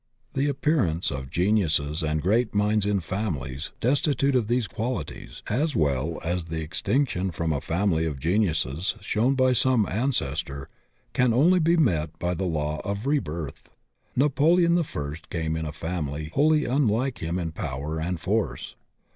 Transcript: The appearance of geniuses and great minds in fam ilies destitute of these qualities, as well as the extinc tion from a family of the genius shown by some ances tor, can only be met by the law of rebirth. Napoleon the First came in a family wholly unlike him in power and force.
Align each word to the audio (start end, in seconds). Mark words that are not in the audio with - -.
The 0.33 0.47
appearance 0.49 1.11
of 1.11 1.29
geniuses 1.29 2.01
and 2.01 2.23
great 2.23 2.55
minds 2.55 2.87
in 2.87 3.01
fam 3.01 3.35
ilies 3.35 3.69
destitute 3.79 4.35
of 4.35 4.47
these 4.47 4.67
qualities, 4.67 5.43
as 5.45 5.75
well 5.75 6.17
as 6.23 6.45
the 6.45 6.67
extinc 6.67 7.09
tion 7.09 7.29
from 7.29 7.53
a 7.53 7.61
family 7.61 8.07
of 8.07 8.15
the 8.15 8.21
genius 8.21 8.57
shown 9.01 9.35
by 9.35 9.53
some 9.53 9.85
ances 9.85 10.43
tor, 10.43 10.69
can 11.13 11.35
only 11.35 11.59
be 11.59 11.77
met 11.77 12.17
by 12.17 12.33
the 12.33 12.45
law 12.45 12.79
of 12.83 13.05
rebirth. 13.05 13.69
Napoleon 14.15 14.73
the 14.73 14.83
First 14.83 15.29
came 15.29 15.55
in 15.55 15.67
a 15.67 15.71
family 15.71 16.31
wholly 16.33 16.65
unlike 16.65 17.19
him 17.19 17.37
in 17.37 17.51
power 17.51 17.99
and 18.01 18.19
force. 18.19 18.73